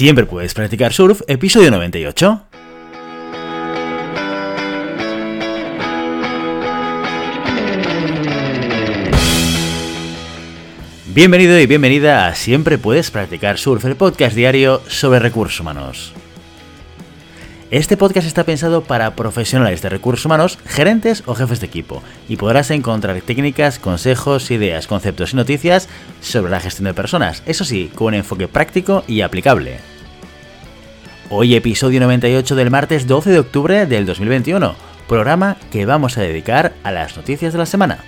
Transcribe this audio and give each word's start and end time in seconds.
Siempre 0.00 0.24
puedes 0.24 0.54
practicar 0.54 0.94
surf, 0.94 1.20
episodio 1.26 1.70
98. 1.70 2.42
Bienvenido 11.08 11.60
y 11.60 11.66
bienvenida 11.66 12.28
a 12.28 12.34
Siempre 12.34 12.78
puedes 12.78 13.10
practicar 13.10 13.58
surf, 13.58 13.84
el 13.84 13.96
podcast 13.96 14.34
diario 14.34 14.80
sobre 14.88 15.18
recursos 15.18 15.60
humanos. 15.60 16.14
Este 17.70 17.96
podcast 17.96 18.26
está 18.26 18.42
pensado 18.42 18.82
para 18.82 19.14
profesionales 19.14 19.80
de 19.80 19.90
recursos 19.90 20.26
humanos, 20.26 20.58
gerentes 20.66 21.22
o 21.26 21.36
jefes 21.36 21.60
de 21.60 21.68
equipo, 21.68 22.02
y 22.28 22.34
podrás 22.34 22.72
encontrar 22.72 23.20
técnicas, 23.20 23.78
consejos, 23.78 24.50
ideas, 24.50 24.88
conceptos 24.88 25.32
y 25.32 25.36
noticias 25.36 25.88
sobre 26.20 26.50
la 26.50 26.58
gestión 26.58 26.86
de 26.86 26.94
personas, 26.94 27.44
eso 27.46 27.64
sí, 27.64 27.88
con 27.94 28.08
un 28.08 28.14
enfoque 28.14 28.48
práctico 28.48 29.04
y 29.06 29.20
aplicable. 29.20 29.78
Hoy 31.28 31.54
episodio 31.54 32.00
98 32.00 32.56
del 32.56 32.72
martes 32.72 33.06
12 33.06 33.30
de 33.30 33.38
octubre 33.38 33.86
del 33.86 34.04
2021, 34.04 34.74
programa 35.06 35.56
que 35.70 35.86
vamos 35.86 36.18
a 36.18 36.22
dedicar 36.22 36.72
a 36.82 36.90
las 36.90 37.16
noticias 37.16 37.52
de 37.52 37.60
la 37.60 37.66
semana. 37.66 37.98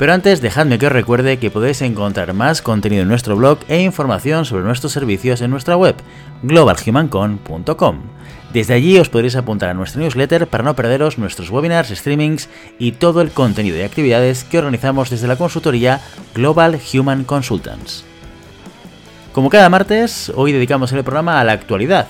Pero 0.00 0.14
antes 0.14 0.40
dejadme 0.40 0.78
que 0.78 0.86
os 0.86 0.92
recuerde 0.92 1.38
que 1.38 1.50
podéis 1.50 1.82
encontrar 1.82 2.32
más 2.32 2.62
contenido 2.62 3.02
en 3.02 3.08
nuestro 3.08 3.36
blog 3.36 3.58
e 3.68 3.82
información 3.82 4.46
sobre 4.46 4.64
nuestros 4.64 4.92
servicios 4.92 5.42
en 5.42 5.50
nuestra 5.50 5.76
web 5.76 5.94
globalhumancon.com. 6.42 7.96
Desde 8.50 8.72
allí 8.72 8.96
os 8.96 9.10
podréis 9.10 9.36
apuntar 9.36 9.68
a 9.68 9.74
nuestra 9.74 10.00
newsletter 10.00 10.46
para 10.46 10.64
no 10.64 10.74
perderos 10.74 11.18
nuestros 11.18 11.50
webinars, 11.50 11.90
streamings 11.90 12.48
y 12.78 12.92
todo 12.92 13.20
el 13.20 13.30
contenido 13.30 13.76
y 13.76 13.82
actividades 13.82 14.44
que 14.44 14.56
organizamos 14.56 15.10
desde 15.10 15.28
la 15.28 15.36
consultoría 15.36 16.00
Global 16.34 16.80
Human 16.94 17.24
Consultants. 17.24 18.02
Como 19.32 19.50
cada 19.50 19.68
martes, 19.68 20.32
hoy 20.34 20.52
dedicamos 20.52 20.92
el 20.92 21.04
programa 21.04 21.42
a 21.42 21.44
la 21.44 21.52
actualidad, 21.52 22.08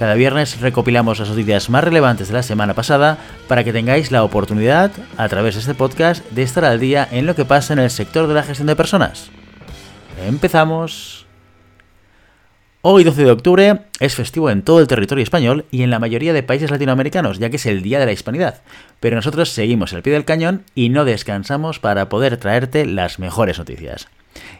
cada 0.00 0.14
viernes 0.14 0.58
recopilamos 0.62 1.18
las 1.18 1.28
noticias 1.28 1.68
más 1.68 1.84
relevantes 1.84 2.28
de 2.28 2.32
la 2.32 2.42
semana 2.42 2.72
pasada 2.72 3.18
para 3.48 3.64
que 3.64 3.72
tengáis 3.74 4.10
la 4.10 4.24
oportunidad, 4.24 4.90
a 5.18 5.28
través 5.28 5.56
de 5.56 5.60
este 5.60 5.74
podcast, 5.74 6.24
de 6.30 6.42
estar 6.42 6.64
al 6.64 6.80
día 6.80 7.06
en 7.12 7.26
lo 7.26 7.34
que 7.34 7.44
pasa 7.44 7.74
en 7.74 7.80
el 7.80 7.90
sector 7.90 8.26
de 8.26 8.32
la 8.32 8.42
gestión 8.42 8.66
de 8.66 8.76
personas. 8.76 9.30
Empezamos. 10.26 11.26
Hoy 12.80 13.04
12 13.04 13.24
de 13.24 13.30
octubre 13.30 13.80
es 13.98 14.14
festivo 14.14 14.48
en 14.48 14.62
todo 14.62 14.80
el 14.80 14.86
territorio 14.86 15.22
español 15.22 15.66
y 15.70 15.82
en 15.82 15.90
la 15.90 15.98
mayoría 15.98 16.32
de 16.32 16.42
países 16.42 16.70
latinoamericanos, 16.70 17.38
ya 17.38 17.50
que 17.50 17.56
es 17.56 17.66
el 17.66 17.82
Día 17.82 18.00
de 18.00 18.06
la 18.06 18.12
Hispanidad. 18.12 18.62
Pero 19.00 19.16
nosotros 19.16 19.50
seguimos 19.50 19.92
al 19.92 20.00
pie 20.00 20.14
del 20.14 20.24
cañón 20.24 20.64
y 20.74 20.88
no 20.88 21.04
descansamos 21.04 21.78
para 21.78 22.08
poder 22.08 22.38
traerte 22.38 22.86
las 22.86 23.18
mejores 23.18 23.58
noticias. 23.58 24.08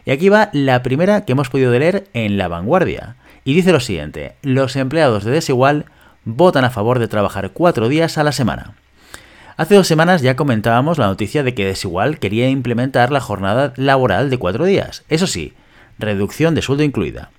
Y 0.05 0.11
aquí 0.11 0.29
va 0.29 0.51
la 0.53 0.83
primera 0.83 1.25
que 1.25 1.31
hemos 1.31 1.49
podido 1.49 1.71
leer 1.71 2.09
en 2.13 2.37
La 2.37 2.47
Vanguardia. 2.47 3.15
Y 3.43 3.53
dice 3.55 3.71
lo 3.71 3.79
siguiente, 3.79 4.35
los 4.43 4.75
empleados 4.75 5.23
de 5.23 5.31
Desigual 5.31 5.85
votan 6.25 6.63
a 6.63 6.69
favor 6.69 6.99
de 6.99 7.07
trabajar 7.07 7.51
cuatro 7.51 7.89
días 7.89 8.17
a 8.17 8.23
la 8.23 8.31
semana. 8.31 8.75
Hace 9.57 9.75
dos 9.75 9.87
semanas 9.87 10.21
ya 10.21 10.35
comentábamos 10.35 10.97
la 10.97 11.07
noticia 11.07 11.43
de 11.43 11.53
que 11.53 11.65
Desigual 11.65 12.19
quería 12.19 12.49
implementar 12.49 13.11
la 13.11 13.19
jornada 13.19 13.73
laboral 13.75 14.29
de 14.29 14.37
cuatro 14.37 14.65
días, 14.65 15.03
eso 15.09 15.27
sí, 15.27 15.53
reducción 15.97 16.55
de 16.55 16.61
sueldo 16.61 16.83
incluida, 16.83 17.31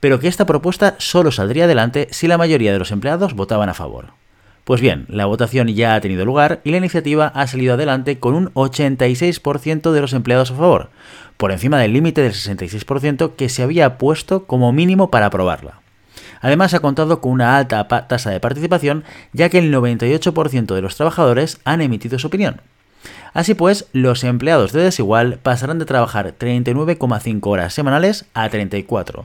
pero 0.00 0.18
que 0.18 0.28
esta 0.28 0.46
propuesta 0.46 0.94
solo 0.98 1.30
saldría 1.30 1.64
adelante 1.64 2.08
si 2.10 2.26
la 2.26 2.38
mayoría 2.38 2.72
de 2.72 2.78
los 2.78 2.90
empleados 2.90 3.34
votaban 3.34 3.68
a 3.68 3.74
favor. 3.74 4.12
Pues 4.64 4.80
bien, 4.80 5.06
la 5.08 5.26
votación 5.26 5.68
ya 5.68 5.94
ha 5.94 6.00
tenido 6.00 6.24
lugar 6.24 6.60
y 6.64 6.70
la 6.70 6.76
iniciativa 6.76 7.28
ha 7.28 7.46
salido 7.46 7.74
adelante 7.74 8.18
con 8.18 8.34
un 8.34 8.52
86% 8.54 9.90
de 9.90 10.00
los 10.00 10.12
empleados 10.12 10.50
a 10.50 10.54
favor, 10.54 10.90
por 11.40 11.52
encima 11.52 11.78
del 11.78 11.94
límite 11.94 12.20
del 12.20 12.34
66% 12.34 13.32
que 13.34 13.48
se 13.48 13.62
había 13.62 13.96
puesto 13.96 14.44
como 14.44 14.72
mínimo 14.72 15.10
para 15.10 15.26
aprobarla. 15.26 15.80
Además 16.42 16.74
ha 16.74 16.80
contado 16.80 17.22
con 17.22 17.32
una 17.32 17.56
alta 17.56 17.88
tasa 17.88 18.30
de 18.30 18.40
participación 18.40 19.04
ya 19.32 19.48
que 19.48 19.58
el 19.58 19.72
98% 19.74 20.74
de 20.74 20.82
los 20.82 20.96
trabajadores 20.96 21.58
han 21.64 21.80
emitido 21.80 22.18
su 22.18 22.26
opinión. 22.26 22.60
Así 23.32 23.54
pues, 23.54 23.86
los 23.92 24.22
empleados 24.22 24.72
de 24.72 24.82
Desigual 24.82 25.38
pasarán 25.42 25.78
de 25.78 25.86
trabajar 25.86 26.34
39,5 26.38 27.40
horas 27.46 27.72
semanales 27.72 28.26
a 28.34 28.46
34, 28.48 29.24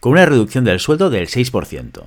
con 0.00 0.12
una 0.12 0.26
reducción 0.26 0.64
del 0.64 0.80
sueldo 0.80 1.10
del 1.10 1.28
6%. 1.28 2.02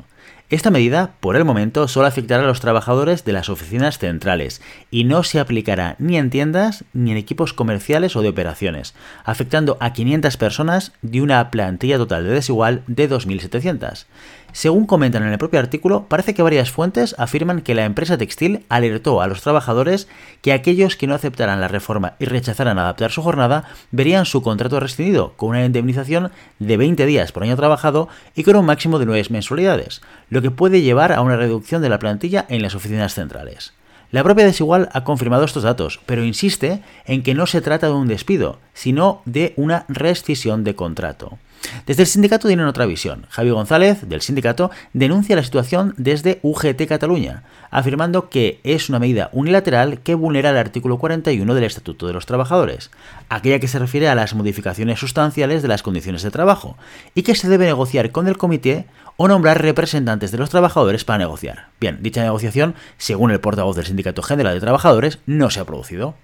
Esta 0.49 0.71
medida, 0.71 1.13
por 1.19 1.35
el 1.35 1.45
momento, 1.45 1.87
solo 1.87 2.07
afectará 2.07 2.43
a 2.43 2.47
los 2.47 2.59
trabajadores 2.59 3.23
de 3.23 3.33
las 3.33 3.49
oficinas 3.49 3.99
centrales 3.99 4.63
y 4.89 5.03
no 5.03 5.21
se 5.21 5.39
aplicará 5.39 5.95
ni 5.99 6.17
en 6.17 6.31
tiendas 6.31 6.85
ni 6.91 7.11
en 7.11 7.17
equipos 7.17 7.53
comerciales 7.53 8.15
o 8.15 8.23
de 8.23 8.29
operaciones, 8.29 8.95
afectando 9.23 9.77
a 9.79 9.93
500 9.93 10.37
personas 10.37 10.93
de 11.03 11.21
una 11.21 11.51
plantilla 11.51 11.97
total 11.97 12.23
de 12.23 12.31
desigual 12.31 12.81
de 12.87 13.07
2.700. 13.07 14.07
Según 14.51 14.85
comentan 14.85 15.23
en 15.23 15.31
el 15.31 15.37
propio 15.37 15.59
artículo, 15.59 16.05
parece 16.07 16.33
que 16.33 16.41
varias 16.41 16.71
fuentes 16.71 17.15
afirman 17.17 17.61
que 17.61 17.75
la 17.75 17.85
empresa 17.85 18.17
textil 18.17 18.65
alertó 18.67 19.21
a 19.21 19.27
los 19.27 19.41
trabajadores 19.41 20.07
que 20.41 20.53
aquellos 20.53 20.95
que 20.95 21.07
no 21.07 21.13
aceptaran 21.13 21.61
la 21.61 21.67
reforma 21.67 22.13
y 22.19 22.25
rechazaran 22.25 22.79
adaptar 22.79 23.11
su 23.11 23.21
jornada 23.21 23.65
verían 23.91 24.25
su 24.25 24.41
contrato 24.41 24.79
rescindido 24.79 25.33
con 25.37 25.49
una 25.49 25.65
indemnización 25.65 26.31
de 26.57 26.77
20 26.77 27.05
días 27.05 27.31
por 27.31 27.43
año 27.43 27.55
trabajado 27.55 28.09
y 28.35 28.43
con 28.43 28.55
un 28.55 28.65
máximo 28.65 28.99
de 28.99 29.05
9 29.05 29.27
mensualidades, 29.29 30.01
lo 30.29 30.41
que 30.41 30.51
puede 30.51 30.81
llevar 30.81 31.13
a 31.13 31.21
una 31.21 31.37
reducción 31.37 31.81
de 31.81 31.89
la 31.89 31.99
plantilla 31.99 32.45
en 32.49 32.61
las 32.61 32.75
oficinas 32.75 33.13
centrales. 33.13 33.73
La 34.11 34.23
propia 34.23 34.45
Desigual 34.45 34.89
ha 34.93 35.03
confirmado 35.03 35.43
estos 35.43 35.61
datos, 35.61 35.99
pero 36.07 36.23
insiste 36.23 36.81
en 37.05 37.21
que 37.21 37.35
no 37.35 37.45
se 37.45 37.61
trata 37.61 37.87
de 37.87 37.93
un 37.93 38.07
despido, 38.07 38.57
sino 38.73 39.21
de 39.25 39.53
una 39.55 39.85
rescisión 39.87 40.63
de 40.63 40.75
contrato. 40.75 41.37
Desde 41.86 42.03
el 42.03 42.08
sindicato 42.08 42.47
tienen 42.47 42.66
otra 42.66 42.86
visión. 42.86 43.25
Javi 43.30 43.50
González, 43.50 44.08
del 44.08 44.22
sindicato, 44.22 44.72
denuncia 44.94 45.36
la 45.36 45.44
situación 45.44 45.94
desde 45.97 46.40
UGT 46.42 46.88
Cataluña, 46.88 47.44
afirmando 47.72 48.30
que 48.30 48.59
es 48.64 48.90
una 48.90 49.00
medida 49.00 49.30
unilateral 49.34 50.00
que 50.02 50.16
vulnera 50.16 50.50
el 50.50 50.58
artículo 50.58 50.97
41 50.97 51.53
del 51.53 51.64
Estatuto 51.64 52.08
de 52.08 52.14
los 52.14 52.25
Trabajadores, 52.25 52.92
aquella 53.30 53.59
que 53.59 53.68
se 53.68 53.80
refiere 53.80 54.09
a 54.09 54.16
las 54.16 54.34
modificaciones 54.34 55.00
sustanciales 55.00 55.62
de 55.62 55.68
las 55.68 55.84
condiciones 55.84 56.24
de 56.24 56.31
trabajo, 56.31 56.78
y 57.16 57.24
que 57.24 57.36
se 57.36 57.50
debe 57.50 57.66
negociar 57.66 58.12
con 58.12 58.28
el 58.28 58.38
comité 58.38 58.86
o 59.22 59.28
nombrar 59.28 59.62
representantes 59.62 60.31
de 60.31 60.38
los 60.38 60.50
trabajadores 60.50 61.03
para 61.03 61.18
negociar. 61.18 61.68
Bien, 61.81 61.97
dicha 62.02 62.24
negociación, 62.24 62.74
según 62.97 63.31
el 63.31 63.41
portavoz 63.41 63.76
del 63.76 63.86
Sindicato 63.86 64.22
General 64.22 64.53
de 64.53 64.62
Trabajadores, 64.62 65.20
no 65.26 65.50
se 65.50 65.59
ha 65.59 65.66
producido. 65.66 66.16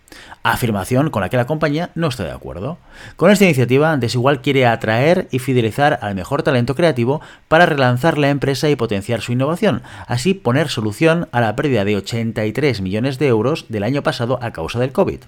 Afirmación 0.44 1.10
con 1.10 1.22
la 1.22 1.28
que 1.28 1.36
la 1.36 1.46
compañía 1.46 1.90
no 1.94 2.08
está 2.08 2.24
de 2.24 2.32
acuerdo. 2.32 2.78
Con 3.18 3.32
esta 3.32 3.44
iniciativa, 3.44 3.98
Desigual 3.98 4.42
quiere 4.42 4.66
atraer 4.66 5.25
y 5.32 5.40
fidelizar 5.40 6.00
al 6.02 6.16
mejor 6.16 6.44
talento 6.44 6.76
creativo 6.76 7.22
para 7.48 7.66
relanzar 7.66 8.18
la 8.18 8.30
empresa 8.30 8.70
y 8.70 8.76
potenciar 8.76 9.22
su 9.22 9.32
innovación, 9.32 9.82
así 10.08 10.34
poner 10.34 10.70
solución 10.70 11.28
a 11.32 11.42
la 11.42 11.56
pérdida 11.56 11.86
de 11.86 11.98
83 11.98 12.82
millones 12.82 13.20
de 13.20 13.28
euros 13.28 13.66
del 13.70 13.84
año 13.84 14.04
pasado 14.04 14.40
a 14.42 14.52
causa 14.52 14.80
del 14.80 14.92
COVID. 14.92 15.20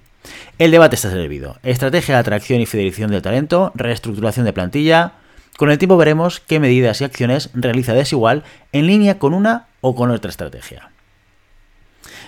El 0.59 0.71
debate 0.71 0.95
está 0.95 1.09
servido. 1.09 1.57
Estrategia 1.63 2.15
de 2.15 2.21
atracción 2.21 2.61
y 2.61 2.65
fidelización 2.65 3.11
del 3.11 3.21
talento, 3.21 3.71
reestructuración 3.75 4.45
de 4.45 4.53
plantilla, 4.53 5.13
con 5.57 5.71
el 5.71 5.79
tiempo 5.79 5.97
veremos 5.97 6.39
qué 6.39 6.59
medidas 6.59 7.01
y 7.01 7.03
acciones 7.03 7.49
realiza 7.53 7.93
Desigual 7.93 8.43
en 8.71 8.85
línea 8.85 9.17
con 9.17 9.33
una 9.33 9.67
o 9.81 9.95
con 9.95 10.11
otra 10.11 10.29
estrategia. 10.29 10.91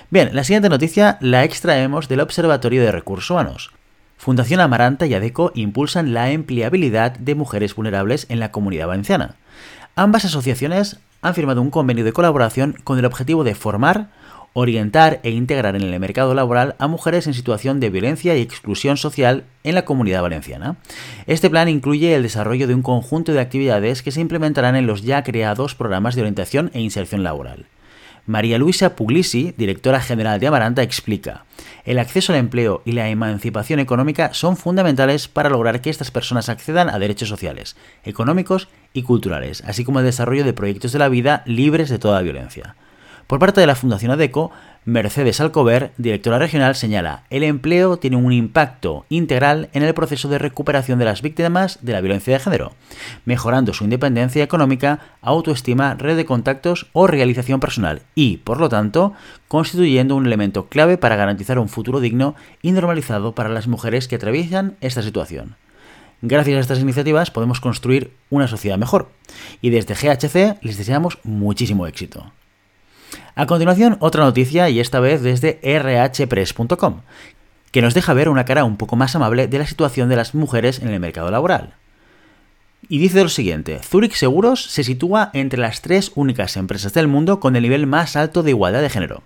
Bien, 0.09 0.31
la 0.33 0.43
siguiente 0.43 0.69
noticia 0.69 1.19
la 1.21 1.43
extraemos 1.43 2.07
del 2.07 2.21
Observatorio 2.21 2.81
de 2.81 2.91
Recursos 2.91 3.29
Humanos. 3.29 3.71
Fundación 4.19 4.59
Amaranta 4.59 5.05
y 5.05 5.13
ADECO 5.13 5.53
impulsan 5.55 6.13
la 6.13 6.29
empleabilidad 6.31 7.13
de 7.13 7.35
mujeres 7.35 7.73
vulnerables 7.73 8.25
en 8.27 8.41
la 8.41 8.51
comunidad 8.51 8.87
valenciana. 8.87 9.35
Ambas 9.95 10.25
asociaciones 10.25 10.99
han 11.21 11.33
firmado 11.33 11.61
un 11.61 11.71
convenio 11.71 12.03
de 12.03 12.11
colaboración 12.11 12.75
con 12.83 12.99
el 12.99 13.05
objetivo 13.05 13.45
de 13.45 13.55
formar, 13.55 14.09
orientar 14.51 15.21
e 15.23 15.29
integrar 15.29 15.77
en 15.77 15.83
el 15.83 15.99
mercado 16.01 16.33
laboral 16.33 16.75
a 16.79 16.89
mujeres 16.89 17.27
en 17.27 17.33
situación 17.33 17.79
de 17.79 17.91
violencia 17.91 18.35
y 18.35 18.41
exclusión 18.41 18.97
social 18.97 19.45
en 19.63 19.73
la 19.73 19.85
comunidad 19.85 20.21
valenciana. 20.21 20.75
Este 21.25 21.49
plan 21.49 21.69
incluye 21.69 22.13
el 22.13 22.23
desarrollo 22.23 22.67
de 22.67 22.75
un 22.75 22.81
conjunto 22.81 23.31
de 23.31 23.39
actividades 23.39 24.03
que 24.03 24.11
se 24.11 24.19
implementarán 24.19 24.75
en 24.75 24.85
los 24.85 25.01
ya 25.01 25.23
creados 25.23 25.75
programas 25.75 26.15
de 26.15 26.23
orientación 26.23 26.71
e 26.73 26.81
inserción 26.81 27.23
laboral. 27.23 27.67
María 28.29 28.59
Luisa 28.59 28.95
Puglisi, 28.95 29.55
directora 29.57 29.99
general 30.01 30.39
de 30.39 30.45
Amaranta, 30.45 30.83
explica, 30.83 31.45
el 31.83 31.97
acceso 31.97 32.31
al 32.31 32.37
empleo 32.37 32.83
y 32.85 32.91
la 32.91 33.09
emancipación 33.09 33.79
económica 33.79 34.35
son 34.35 34.55
fundamentales 34.55 35.27
para 35.27 35.49
lograr 35.49 35.81
que 35.81 35.89
estas 35.89 36.11
personas 36.11 36.47
accedan 36.47 36.91
a 36.91 36.99
derechos 36.99 37.27
sociales, 37.27 37.75
económicos 38.03 38.67
y 38.93 39.01
culturales, 39.01 39.63
así 39.65 39.83
como 39.83 39.97
el 39.97 40.05
desarrollo 40.05 40.43
de 40.43 40.53
proyectos 40.53 40.91
de 40.91 40.99
la 40.99 41.09
vida 41.09 41.41
libres 41.47 41.89
de 41.89 41.97
toda 41.97 42.21
violencia. 42.21 42.75
Por 43.29 43.37
parte 43.37 43.61
de 43.61 43.67
la 43.67 43.75
Fundación 43.75 44.09
ADECO, 44.09 44.49
Mercedes 44.85 45.39
Alcover, 45.39 45.91
directora 45.99 46.39
regional, 46.39 46.73
señala, 46.73 47.25
el 47.29 47.43
empleo 47.43 47.97
tiene 47.97 48.15
un 48.15 48.33
impacto 48.33 49.05
integral 49.07 49.69
en 49.73 49.83
el 49.83 49.93
proceso 49.93 50.29
de 50.29 50.39
recuperación 50.39 50.97
de 50.97 51.05
las 51.05 51.21
víctimas 51.21 51.77
de 51.83 51.93
la 51.93 52.01
violencia 52.01 52.33
de 52.33 52.39
género, 52.39 52.71
mejorando 53.25 53.75
su 53.75 53.83
independencia 53.83 54.43
económica, 54.43 55.01
autoestima, 55.21 55.93
red 55.93 56.17
de 56.17 56.25
contactos 56.25 56.87
o 56.91 57.05
realización 57.05 57.59
personal 57.59 58.01
y, 58.15 58.37
por 58.37 58.59
lo 58.59 58.67
tanto, 58.67 59.13
constituyendo 59.47 60.15
un 60.15 60.25
elemento 60.25 60.65
clave 60.65 60.97
para 60.97 61.15
garantizar 61.15 61.59
un 61.59 61.69
futuro 61.69 61.99
digno 61.99 62.33
y 62.63 62.71
normalizado 62.71 63.35
para 63.35 63.49
las 63.49 63.67
mujeres 63.67 64.07
que 64.07 64.15
atraviesan 64.15 64.75
esta 64.81 65.03
situación. 65.03 65.55
Gracias 66.23 66.57
a 66.57 66.61
estas 66.61 66.79
iniciativas 66.79 67.29
podemos 67.29 67.61
construir 67.61 68.11
una 68.31 68.47
sociedad 68.47 68.79
mejor. 68.79 69.11
Y 69.61 69.69
desde 69.69 69.93
GHC 69.93 70.63
les 70.63 70.79
deseamos 70.79 71.19
muchísimo 71.23 71.85
éxito. 71.85 72.33
A 73.39 73.45
continuación, 73.45 73.95
otra 74.01 74.25
noticia 74.25 74.69
y 74.69 74.81
esta 74.81 74.99
vez 74.99 75.21
desde 75.21 75.61
rhpress.com, 75.63 77.03
que 77.71 77.81
nos 77.81 77.93
deja 77.93 78.13
ver 78.13 78.27
una 78.27 78.43
cara 78.43 78.65
un 78.65 78.75
poco 78.75 78.97
más 78.97 79.15
amable 79.15 79.47
de 79.47 79.57
la 79.57 79.65
situación 79.65 80.09
de 80.09 80.17
las 80.17 80.35
mujeres 80.35 80.79
en 80.79 80.89
el 80.89 80.99
mercado 80.99 81.31
laboral. 81.31 81.75
Y 82.89 82.99
dice 82.99 83.23
lo 83.23 83.29
siguiente, 83.29 83.79
Zurich 83.81 84.15
Seguros 84.15 84.65
se 84.65 84.83
sitúa 84.83 85.29
entre 85.31 85.57
las 85.57 85.79
tres 85.79 86.11
únicas 86.15 86.57
empresas 86.57 86.93
del 86.93 87.07
mundo 87.07 87.39
con 87.39 87.55
el 87.55 87.63
nivel 87.63 87.87
más 87.87 88.17
alto 88.17 88.43
de 88.43 88.49
igualdad 88.49 88.81
de 88.81 88.89
género. 88.89 89.23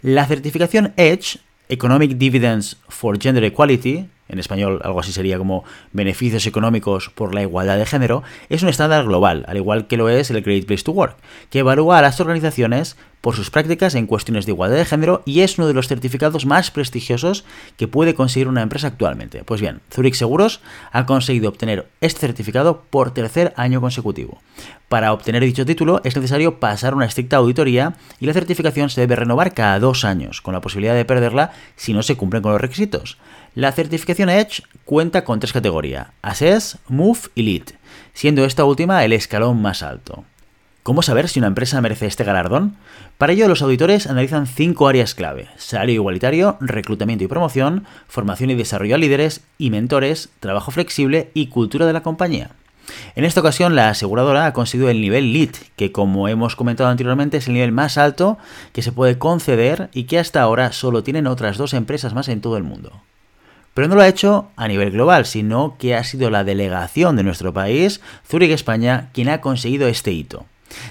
La 0.00 0.24
certificación 0.24 0.94
Edge, 0.96 1.36
Economic 1.68 2.12
Dividends 2.12 2.78
for 2.88 3.20
Gender 3.20 3.44
Equality, 3.44 4.08
en 4.28 4.38
español 4.38 4.80
algo 4.84 5.00
así 5.00 5.12
sería 5.12 5.38
como 5.38 5.64
beneficios 5.92 6.46
económicos 6.46 7.10
por 7.10 7.34
la 7.34 7.42
igualdad 7.42 7.78
de 7.78 7.86
género, 7.86 8.22
es 8.48 8.62
un 8.62 8.68
estándar 8.68 9.04
global, 9.04 9.44
al 9.48 9.56
igual 9.56 9.86
que 9.86 9.96
lo 9.96 10.08
es 10.08 10.30
el 10.30 10.42
Great 10.42 10.66
Place 10.66 10.84
to 10.84 10.92
Work, 10.92 11.16
que 11.50 11.60
evalúa 11.60 11.98
a 11.98 12.02
las 12.02 12.20
organizaciones 12.20 12.96
por 13.22 13.36
sus 13.36 13.50
prácticas 13.50 13.94
en 13.94 14.06
cuestiones 14.06 14.44
de 14.44 14.52
igualdad 14.52 14.76
de 14.76 14.84
género 14.84 15.22
y 15.24 15.40
es 15.40 15.56
uno 15.56 15.68
de 15.68 15.74
los 15.74 15.86
certificados 15.86 16.44
más 16.44 16.70
prestigiosos 16.70 17.44
que 17.76 17.88
puede 17.88 18.14
conseguir 18.14 18.48
una 18.48 18.62
empresa 18.62 18.88
actualmente. 18.88 19.44
Pues 19.44 19.60
bien, 19.60 19.80
Zurich 19.90 20.14
Seguros 20.14 20.60
ha 20.90 21.06
conseguido 21.06 21.48
obtener 21.48 21.86
este 22.00 22.20
certificado 22.20 22.82
por 22.90 23.14
tercer 23.14 23.54
año 23.56 23.80
consecutivo. 23.80 24.42
Para 24.88 25.12
obtener 25.12 25.42
dicho 25.42 25.64
título 25.64 26.00
es 26.04 26.16
necesario 26.16 26.58
pasar 26.58 26.94
una 26.94 27.06
estricta 27.06 27.36
auditoría 27.36 27.94
y 28.18 28.26
la 28.26 28.34
certificación 28.34 28.90
se 28.90 29.00
debe 29.00 29.16
renovar 29.16 29.54
cada 29.54 29.78
dos 29.78 30.04
años, 30.04 30.40
con 30.42 30.52
la 30.52 30.60
posibilidad 30.60 30.94
de 30.94 31.04
perderla 31.04 31.52
si 31.76 31.94
no 31.94 32.02
se 32.02 32.16
cumplen 32.16 32.42
con 32.42 32.52
los 32.52 32.60
requisitos. 32.60 33.18
La 33.54 33.70
certificación 33.72 34.30
Edge 34.30 34.62
cuenta 34.86 35.24
con 35.24 35.38
tres 35.38 35.52
categorías, 35.52 36.08
Assess, 36.22 36.78
Move 36.88 37.18
y 37.34 37.42
Lead, 37.42 37.74
siendo 38.14 38.46
esta 38.46 38.64
última 38.64 39.04
el 39.04 39.12
escalón 39.12 39.60
más 39.60 39.82
alto. 39.82 40.24
¿Cómo 40.82 41.02
saber 41.02 41.28
si 41.28 41.38
una 41.38 41.48
empresa 41.48 41.82
merece 41.82 42.06
este 42.06 42.24
galardón? 42.24 42.76
Para 43.18 43.34
ello, 43.34 43.48
los 43.48 43.60
auditores 43.60 44.06
analizan 44.06 44.46
cinco 44.46 44.88
áreas 44.88 45.14
clave: 45.14 45.48
salario 45.58 45.96
igualitario, 45.96 46.56
reclutamiento 46.60 47.24
y 47.24 47.28
promoción, 47.28 47.84
formación 48.08 48.48
y 48.48 48.54
desarrollo 48.54 48.94
a 48.94 48.98
líderes 48.98 49.42
y 49.58 49.68
mentores, 49.68 50.30
trabajo 50.40 50.70
flexible 50.70 51.30
y 51.34 51.48
cultura 51.48 51.86
de 51.86 51.92
la 51.92 52.02
compañía. 52.02 52.52
En 53.16 53.26
esta 53.26 53.40
ocasión, 53.40 53.76
la 53.76 53.90
aseguradora 53.90 54.46
ha 54.46 54.54
conseguido 54.54 54.88
el 54.88 55.02
nivel 55.02 55.34
LEAD, 55.34 55.56
que 55.76 55.92
como 55.92 56.26
hemos 56.26 56.56
comentado 56.56 56.88
anteriormente 56.88 57.36
es 57.36 57.48
el 57.48 57.54
nivel 57.54 57.70
más 57.70 57.98
alto 57.98 58.38
que 58.72 58.80
se 58.80 58.92
puede 58.92 59.18
conceder 59.18 59.90
y 59.92 60.04
que 60.04 60.18
hasta 60.18 60.40
ahora 60.40 60.72
solo 60.72 61.02
tienen 61.02 61.26
otras 61.26 61.58
dos 61.58 61.74
empresas 61.74 62.14
más 62.14 62.28
en 62.28 62.40
todo 62.40 62.56
el 62.56 62.62
mundo. 62.62 63.02
Pero 63.74 63.88
no 63.88 63.94
lo 63.94 64.02
ha 64.02 64.08
hecho 64.08 64.48
a 64.56 64.68
nivel 64.68 64.90
global, 64.90 65.24
sino 65.24 65.76
que 65.78 65.94
ha 65.94 66.04
sido 66.04 66.30
la 66.30 66.44
delegación 66.44 67.16
de 67.16 67.22
nuestro 67.22 67.52
país, 67.52 68.00
Zurich 68.28 68.50
España, 68.50 69.08
quien 69.12 69.28
ha 69.28 69.40
conseguido 69.40 69.88
este 69.88 70.12
hito. 70.12 70.46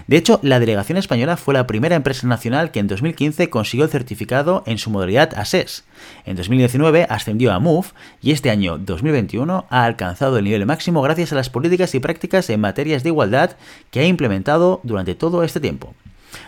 De 0.07 0.17
hecho, 0.17 0.39
la 0.43 0.59
delegación 0.59 0.97
española 0.97 1.37
fue 1.37 1.53
la 1.53 1.67
primera 1.67 1.95
empresa 1.95 2.27
nacional 2.27 2.71
que 2.71 2.79
en 2.79 2.87
2015 2.87 3.49
consiguió 3.49 3.85
el 3.85 3.91
certificado 3.91 4.63
en 4.65 4.77
su 4.77 4.89
modalidad 4.89 5.33
ASES. 5.35 5.83
En 6.25 6.35
2019 6.35 7.07
ascendió 7.09 7.51
a 7.51 7.59
MOVE 7.59 7.89
y 8.21 8.31
este 8.31 8.49
año 8.49 8.77
2021 8.77 9.65
ha 9.69 9.85
alcanzado 9.85 10.37
el 10.37 10.45
nivel 10.45 10.65
máximo 10.65 11.01
gracias 11.01 11.31
a 11.31 11.35
las 11.35 11.49
políticas 11.49 11.95
y 11.95 11.99
prácticas 11.99 12.49
en 12.49 12.61
materias 12.61 13.03
de 13.03 13.09
igualdad 13.09 13.51
que 13.89 14.01
ha 14.01 14.05
implementado 14.05 14.81
durante 14.83 15.15
todo 15.15 15.43
este 15.43 15.59
tiempo. 15.59 15.93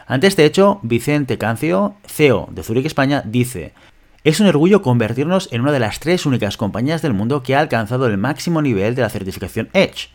Ante 0.08 0.28
este 0.28 0.46
hecho, 0.46 0.80
Vicente 0.82 1.38
Cancio, 1.38 1.96
CEO 2.06 2.48
de 2.52 2.64
Zurich 2.64 2.86
España, 2.86 3.22
dice, 3.26 3.74
es 4.24 4.40
un 4.40 4.48
orgullo 4.48 4.82
convertirnos 4.82 5.50
en 5.52 5.62
una 5.62 5.74
de 5.74 5.80
las 5.80 6.00
tres 6.00 6.26
únicas 6.26 6.56
compañías 6.56 7.02
del 7.02 7.14
mundo 7.14 7.44
que 7.44 7.56
ha 7.56 7.60
alcanzado 7.60 8.08
el 8.08 8.18
máximo 8.18 8.62
nivel 8.62 8.96
de 8.96 9.02
la 9.02 9.10
certificación 9.10 9.68
Edge, 9.74 10.12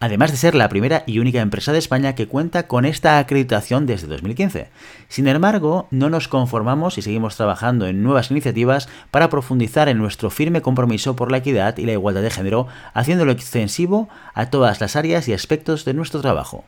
además 0.00 0.32
de 0.32 0.36
ser 0.36 0.56
la 0.56 0.68
primera 0.68 1.04
y 1.06 1.20
única 1.20 1.40
empresa 1.40 1.70
de 1.72 1.78
España 1.78 2.16
que 2.16 2.26
cuenta 2.26 2.66
con 2.66 2.84
esta 2.84 3.18
acreditación 3.18 3.86
desde 3.86 4.08
2015. 4.08 4.68
Sin 5.06 5.28
embargo, 5.28 5.86
no 5.92 6.10
nos 6.10 6.26
conformamos 6.26 6.98
y 6.98 7.02
seguimos 7.02 7.36
trabajando 7.36 7.86
en 7.86 8.02
nuevas 8.02 8.32
iniciativas 8.32 8.88
para 9.12 9.30
profundizar 9.30 9.88
en 9.88 9.98
nuestro 9.98 10.28
firme 10.30 10.60
compromiso 10.60 11.14
por 11.14 11.30
la 11.30 11.38
equidad 11.38 11.78
y 11.78 11.86
la 11.86 11.92
igualdad 11.92 12.22
de 12.22 12.30
género, 12.30 12.66
haciéndolo 12.94 13.30
extensivo 13.30 14.08
a 14.34 14.46
todas 14.46 14.80
las 14.80 14.96
áreas 14.96 15.28
y 15.28 15.34
aspectos 15.34 15.84
de 15.84 15.94
nuestro 15.94 16.20
trabajo. 16.20 16.64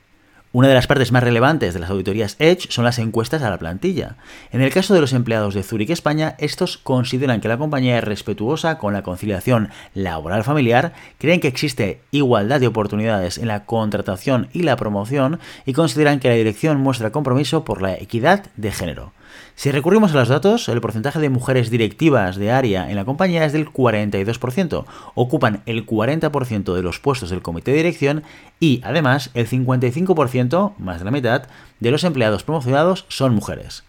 Una 0.55 0.69
de 0.69 0.75
las 0.75 0.87
partes 0.87 1.11
más 1.11 1.25
relevantes 1.25 1.75
de 1.75 1.81
las 1.81 1.91
auditorías 1.91 2.37
Edge 2.39 2.69
son 2.71 2.85
las 2.85 3.01
encuestas 3.01 3.43
a 3.43 3.51
la 3.51 3.59
plantilla. 3.59 4.15
En 4.53 4.61
el 4.61 4.73
caso 4.73 4.95
de 4.95 5.01
los 5.01 5.13
empleados 5.13 5.53
de 5.53 5.65
Zurich 5.65 5.91
España, 5.91 6.37
estos 6.39 6.79
consideran 6.79 7.41
que 7.41 7.49
la 7.49 7.59
compañía 7.59 7.99
es 7.99 8.05
respetuosa 8.05 8.79
con 8.79 8.93
la 8.93 9.03
conciliación 9.03 9.71
laboral 9.95 10.45
familiar, 10.45 10.93
creen 11.19 11.41
que 11.41 11.49
existe 11.49 12.03
igualdad 12.13 12.61
de 12.61 12.69
oportunidades 12.69 13.39
en 13.39 13.49
la 13.49 13.65
contratación 13.65 14.47
y 14.53 14.63
la 14.63 14.77
promoción 14.77 15.41
y 15.67 15.73
consideran 15.73 16.21
que 16.21 16.29
la 16.29 16.35
dirección 16.35 16.81
muestra 16.81 17.11
compromiso 17.11 17.65
por 17.65 17.83
la 17.83 17.95
equidad 17.95 18.45
de 18.57 18.71
género. 18.71 19.13
Si 19.57 19.71
recurrimos 19.71 20.13
a 20.13 20.17
los 20.17 20.29
datos, 20.29 20.69
el 20.69 20.81
porcentaje 20.81 21.19
de 21.21 21.29
mujeres 21.29 21.71
directivas 21.71 22.37
de 22.37 22.51
área 22.51 22.91
en 22.91 22.97
la 22.97 23.05
compañía 23.05 23.45
es 23.45 23.53
del 23.53 23.69
42%, 23.69 24.85
ocupan 25.15 25.63
el 25.67 25.87
40% 25.87 26.75
de 26.75 26.83
los 26.83 26.99
puestos 26.99 27.31
del 27.31 27.43
comité 27.43 27.71
de 27.71 27.79
dirección 27.79 28.23
y 28.61 28.81
además 28.85 29.31
el 29.35 29.49
55%, 29.49 30.75
más 30.79 30.99
de 30.99 31.05
la 31.05 31.11
mitad, 31.11 31.45
de 31.81 31.91
los 31.91 32.05
empleados 32.05 32.43
promocionados 32.43 33.07
son 33.09 33.35
mujeres. 33.35 33.85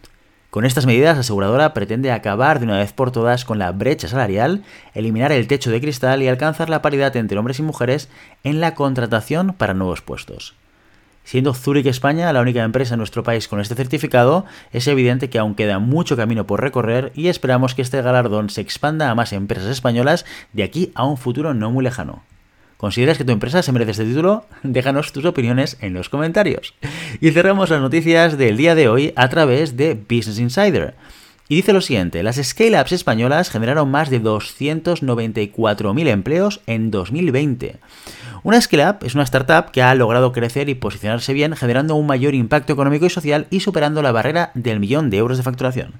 Con 0.55 0.63
estas 0.63 0.85
medidas, 0.85 1.17
la 1.17 1.19
aseguradora 1.19 1.73
pretende 1.73 2.13
acabar 2.13 2.59
de 2.59 2.65
una 2.65 2.77
vez 2.77 2.93
por 2.93 3.11
todas 3.11 3.43
con 3.43 3.59
la 3.59 3.73
brecha 3.73 4.07
salarial, 4.07 4.63
eliminar 4.93 5.33
el 5.33 5.47
techo 5.47 5.69
de 5.69 5.81
cristal 5.81 6.23
y 6.23 6.29
alcanzar 6.29 6.69
la 6.69 6.81
paridad 6.81 7.13
entre 7.17 7.37
hombres 7.37 7.59
y 7.59 7.61
mujeres 7.61 8.07
en 8.45 8.61
la 8.61 8.73
contratación 8.73 9.53
para 9.57 9.73
nuevos 9.73 10.01
puestos. 10.01 10.55
Siendo 11.25 11.55
Zurich 11.55 11.87
España 11.87 12.31
la 12.31 12.41
única 12.41 12.63
empresa 12.63 12.93
en 12.93 12.99
nuestro 12.99 13.23
país 13.23 13.47
con 13.47 13.59
este 13.59 13.73
certificado, 13.73 14.45
es 14.71 14.87
evidente 14.87 15.27
que 15.27 15.39
aún 15.39 15.55
queda 15.55 15.79
mucho 15.79 16.15
camino 16.15 16.45
por 16.45 16.61
recorrer 16.61 17.11
y 17.15 17.29
esperamos 17.29 17.73
que 17.73 17.81
este 17.81 17.99
galardón 18.03 18.51
se 18.51 18.61
expanda 18.61 19.09
a 19.09 19.15
más 19.15 19.33
empresas 19.33 19.71
españolas 19.71 20.23
de 20.53 20.61
aquí 20.61 20.91
a 20.93 21.03
un 21.03 21.17
futuro 21.17 21.55
no 21.55 21.71
muy 21.71 21.83
lejano. 21.83 22.21
¿Consideras 22.77 23.17
que 23.17 23.25
tu 23.25 23.31
empresa 23.31 23.63
se 23.63 23.71
merece 23.71 23.91
este 23.91 24.05
título? 24.05 24.45
Déjanos 24.63 25.13
tus 25.13 25.25
opiniones 25.25 25.77
en 25.81 25.95
los 25.95 26.09
comentarios. 26.09 26.75
Y 27.19 27.31
cerramos 27.31 27.71
las 27.71 27.81
noticias 27.81 28.37
del 28.37 28.55
día 28.55 28.75
de 28.75 28.87
hoy 28.87 29.11
a 29.15 29.27
través 29.27 29.75
de 29.75 29.95
Business 29.95 30.37
Insider. 30.37 30.93
Y 31.47 31.57
dice 31.57 31.73
lo 31.73 31.81
siguiente, 31.81 32.23
las 32.23 32.37
scale-ups 32.37 32.91
españolas 32.91 33.51
generaron 33.51 33.91
más 33.91 34.09
de 34.09 34.19
294.000 34.19 36.07
empleos 36.07 36.61
en 36.65 36.89
2020. 36.89 37.77
Una 38.41 38.59
scale-up 38.59 39.05
es 39.05 39.13
una 39.13 39.23
startup 39.23 39.69
que 39.71 39.83
ha 39.83 39.93
logrado 39.93 40.31
crecer 40.31 40.69
y 40.69 40.75
posicionarse 40.75 41.33
bien 41.33 41.55
generando 41.55 41.95
un 41.95 42.07
mayor 42.07 42.33
impacto 42.33 42.73
económico 42.73 43.05
y 43.05 43.11
social 43.11 43.45
y 43.51 43.59
superando 43.59 44.01
la 44.01 44.11
barrera 44.11 44.51
del 44.55 44.79
millón 44.79 45.11
de 45.11 45.17
euros 45.17 45.37
de 45.37 45.43
facturación. 45.43 45.93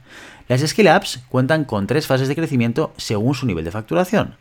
Las 0.48 0.62
scale-ups 0.62 1.24
cuentan 1.30 1.66
con 1.66 1.86
tres 1.86 2.08
fases 2.08 2.28
de 2.28 2.36
crecimiento 2.36 2.94
según 2.98 3.36
su 3.36 3.46
nivel 3.46 3.66
de 3.66 3.72
facturación. 3.72 4.38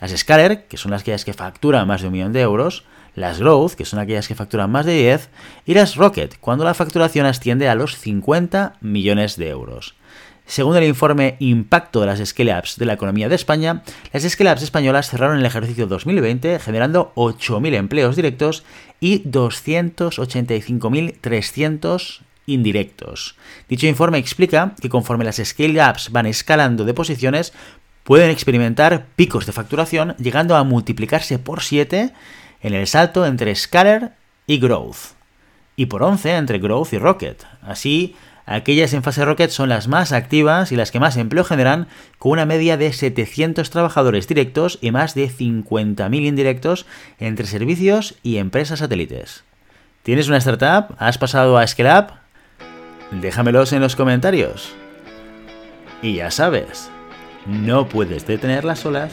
Las 0.00 0.10
Scaler, 0.16 0.66
que 0.66 0.76
son 0.76 0.90
las 0.90 1.02
que 1.02 1.16
facturan 1.32 1.86
más 1.86 2.00
de 2.00 2.08
un 2.08 2.12
millón 2.12 2.32
de 2.32 2.40
euros, 2.40 2.84
las 3.14 3.38
Growth, 3.40 3.72
que 3.72 3.84
son 3.84 3.98
aquellas 3.98 4.28
que 4.28 4.34
facturan 4.34 4.70
más 4.70 4.86
de 4.86 4.92
10, 4.92 5.30
y 5.66 5.74
las 5.74 5.96
Rocket, 5.96 6.38
cuando 6.40 6.64
la 6.64 6.74
facturación 6.74 7.26
asciende 7.26 7.68
a 7.68 7.74
los 7.74 7.96
50 7.96 8.74
millones 8.80 9.36
de 9.36 9.48
euros. 9.48 9.94
Según 10.48 10.76
el 10.78 10.84
informe 10.84 11.36
Impacto 11.40 12.00
de 12.00 12.06
las 12.06 12.26
Scale-Ups 12.26 12.78
de 12.78 12.86
la 12.86 12.94
economía 12.94 13.28
de 13.28 13.34
España, 13.34 13.82
las 14.14 14.22
Scale-Ups 14.22 14.62
españolas 14.62 15.10
cerraron 15.10 15.38
el 15.38 15.44
ejercicio 15.44 15.86
2020 15.86 16.58
generando 16.58 17.12
8.000 17.16 17.74
empleos 17.74 18.16
directos 18.16 18.64
y 18.98 19.22
285.300 19.24 22.20
indirectos. 22.46 23.34
Dicho 23.68 23.86
informe 23.86 24.16
explica 24.16 24.74
que 24.80 24.88
conforme 24.88 25.26
las 25.26 25.36
Scale-Ups 25.36 26.12
van 26.12 26.24
escalando 26.24 26.86
de 26.86 26.94
posiciones, 26.94 27.52
pueden 28.02 28.30
experimentar 28.30 29.04
picos 29.16 29.44
de 29.44 29.52
facturación 29.52 30.16
llegando 30.16 30.56
a 30.56 30.64
multiplicarse 30.64 31.38
por 31.38 31.60
7 31.60 32.14
en 32.62 32.74
el 32.74 32.86
salto 32.86 33.26
entre 33.26 33.54
Scalar 33.54 34.16
y 34.46 34.58
Growth, 34.58 35.12
y 35.76 35.84
por 35.86 36.02
11 36.02 36.36
entre 36.36 36.58
Growth 36.58 36.94
y 36.94 36.98
Rocket. 36.98 37.44
Así, 37.60 38.16
Aquellas 38.50 38.94
en 38.94 39.02
fase 39.02 39.26
Rocket 39.26 39.50
son 39.50 39.68
las 39.68 39.88
más 39.88 40.10
activas 40.10 40.72
y 40.72 40.76
las 40.76 40.90
que 40.90 40.98
más 40.98 41.18
empleo 41.18 41.44
generan, 41.44 41.86
con 42.18 42.32
una 42.32 42.46
media 42.46 42.78
de 42.78 42.94
700 42.94 43.68
trabajadores 43.68 44.26
directos 44.26 44.78
y 44.80 44.90
más 44.90 45.14
de 45.14 45.28
50.000 45.28 46.26
indirectos 46.26 46.86
entre 47.18 47.46
servicios 47.46 48.14
y 48.22 48.38
empresas 48.38 48.78
satélites. 48.78 49.44
¿Tienes 50.02 50.28
una 50.28 50.38
startup? 50.38 50.96
¿Has 50.98 51.18
pasado 51.18 51.58
a 51.58 51.66
Scale? 51.66 52.06
Déjamelos 53.10 53.74
en 53.74 53.82
los 53.82 53.96
comentarios. 53.96 54.72
Y 56.00 56.14
ya 56.14 56.30
sabes, 56.30 56.88
no 57.44 57.86
puedes 57.86 58.26
detener 58.26 58.64
las 58.64 58.86
olas, 58.86 59.12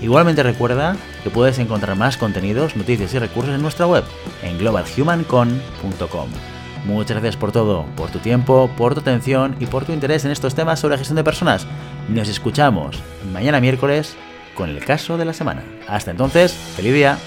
Igualmente 0.00 0.42
recuerda 0.42 0.96
que 1.22 1.30
puedes 1.30 1.58
encontrar 1.58 1.96
más 1.96 2.16
contenidos, 2.16 2.76
noticias 2.76 3.12
y 3.14 3.18
recursos 3.18 3.54
en 3.54 3.62
nuestra 3.62 3.86
web, 3.86 4.04
en 4.42 4.58
globalhumancon.com. 4.58 6.28
Muchas 6.86 7.10
gracias 7.10 7.36
por 7.36 7.52
todo, 7.52 7.84
por 7.96 8.10
tu 8.10 8.18
tiempo, 8.18 8.70
por 8.76 8.94
tu 8.94 9.00
atención 9.00 9.54
y 9.60 9.66
por 9.66 9.84
tu 9.84 9.92
interés 9.92 10.24
en 10.24 10.30
estos 10.30 10.54
temas 10.54 10.80
sobre 10.80 10.96
gestión 10.96 11.16
de 11.16 11.24
personas. 11.24 11.66
Nos 12.08 12.28
escuchamos 12.28 13.02
mañana 13.32 13.60
miércoles 13.60 14.16
con 14.54 14.70
el 14.70 14.84
caso 14.84 15.18
de 15.18 15.26
la 15.26 15.34
semana. 15.34 15.62
Hasta 15.86 16.10
entonces, 16.10 16.52
feliz 16.52 16.94
día. 16.94 17.18